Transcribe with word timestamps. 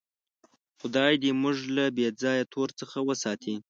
خدای 0.79 1.13
دې 1.23 1.31
موږ 1.41 1.57
له 1.75 1.85
بېځایه 1.97 2.45
تور 2.53 2.69
څخه 2.79 2.97
وساتي. 3.07 3.55